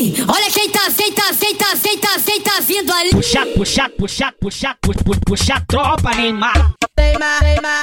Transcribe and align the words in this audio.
Ih, 0.00 0.14
olha 0.26 0.50
quem 0.50 0.70
tá, 0.70 0.90
cê 0.90 1.12
tá, 1.12 1.34
cê 1.34 1.54
tá, 1.54 1.76
cê 1.76 1.98
tá, 1.98 2.18
cê 2.18 2.40
tá 2.40 2.58
vindo 2.60 2.90
ali. 2.90 3.10
Puxa, 3.10 3.44
puxa, 3.54 3.90
puxa, 3.90 4.32
puxa, 4.40 4.74
puxa, 4.80 5.20
puxa, 5.26 5.64
tropa, 5.68 6.14
Neymar. 6.14 6.72
Neymar, 6.98 7.42
Neymar, 7.42 7.82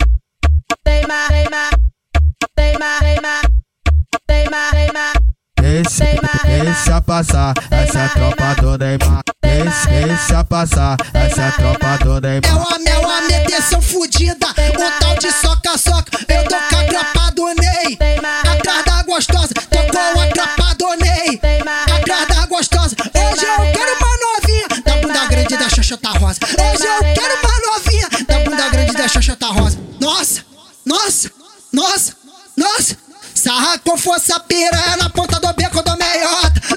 Neymar, 0.83 1.31
Neymar, 1.31 1.69
Neymar, 2.71 3.01
Neymar, 3.03 3.41
Neymar, 4.27 4.73
Neymar. 4.73 5.13
Esse, 5.61 6.05
esse 6.71 6.91
a 6.91 7.01
passar, 7.01 7.53
essa 7.69 7.99
é 7.99 8.05
a 8.05 8.09
tropa 8.09 8.61
do 8.61 8.77
Neymar. 8.79 9.21
Esse, 9.43 10.11
esse 10.11 10.33
a 10.33 10.43
passar, 10.43 10.97
essa 11.13 11.41
é 11.43 11.47
a 11.47 11.51
tropa 11.51 11.97
do 12.03 12.17
É 12.17 12.21
Neymar. 12.41 12.76
Grande 29.07 29.13
da 29.13 29.21
xoxota 29.21 29.47
rosa. 29.47 29.79
Nossa, 29.99 30.45
nossa, 30.85 31.31
nossa, 31.71 32.13
nossa. 32.55 32.97
Sarra 33.33 33.77
com 33.79 33.97
força 33.97 34.39
piranha 34.41 34.97
na 34.97 35.09
ponta 35.09 35.39
do 35.39 35.53
beco 35.53 35.81
do 35.83 35.97
meiota. 35.97 36.76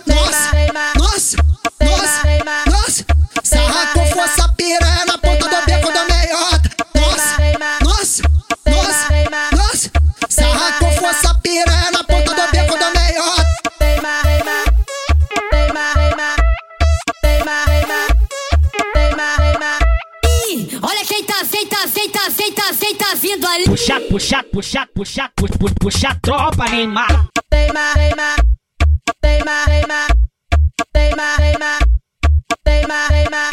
Vindo 23.21 23.47
ali. 23.47 23.65
Puxa, 23.65 24.01
puxa, 24.01 24.43
puxa, 24.45 24.87
puxa, 24.95 25.31
puxa, 25.37 25.59
puxa, 25.59 25.75
puxa 25.79 26.19
tropa, 26.23 26.65
Neymar. 26.71 27.29
Neymar, 27.53 27.97
Neymar, 27.97 28.37
Neymar, 29.23 29.69
Neymar, 29.69 30.07
Neymar, 30.95 31.39
Neymar, 31.41 31.79
Neymar, 32.67 33.11
Neymar. 33.13 33.51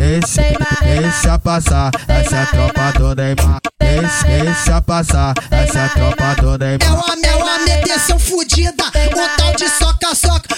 Esse, 0.00 0.40
esse 0.40 1.28
a 1.28 1.38
passar, 1.38 1.90
essa 2.08 2.36
é 2.36 2.42
a 2.42 2.46
tropa 2.46 2.92
do 2.98 3.14
Neymar. 3.14 3.60
Esse, 3.80 4.50
esse 4.50 4.72
a 4.72 4.80
passar, 4.80 5.34
essa 5.50 5.78
é 5.78 5.84
a 5.84 5.88
tropa 5.90 6.34
do 6.40 6.54
É 6.54 6.78
Neymar. 6.78 7.04
uma 7.04 7.16
mel, 7.16 7.46
a 7.46 7.58
meteção 7.58 8.18
fudida. 8.18 8.84
Um 8.84 9.36
tal 9.36 9.54
de 9.54 9.68
soca-soca. 9.68 10.49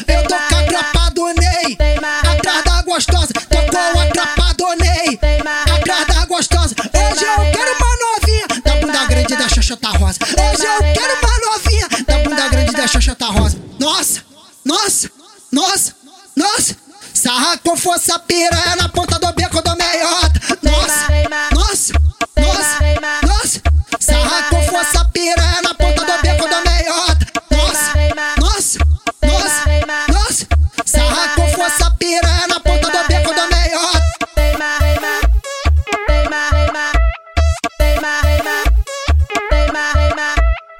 Grande 9.33 9.37
da 9.37 9.49
xoxota 9.49 9.89
rosa. 9.89 10.19
Hoje 10.23 10.65
eu 10.65 10.93
quero 10.93 11.19
uma 11.23 11.53
novinha 11.53 11.89
da 12.07 12.19
bunda 12.19 12.49
grande 12.49 12.73
da 12.73 12.87
xoxota 12.87 13.27
rosa. 13.27 13.59
Nossa, 13.79 14.23
nossa, 14.65 15.11
nossa, 15.51 15.95
nossa. 16.37 16.77
Sarra 17.15 17.59
com 17.59 17.77
força 17.77 18.19
piranha 18.21 18.77
na 18.77 18.89
ponta 18.89 19.19
do 19.19 19.33
beco 19.33 19.63
do. 19.63 19.72